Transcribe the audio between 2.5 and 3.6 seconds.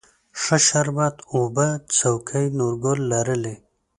نورګل لرلې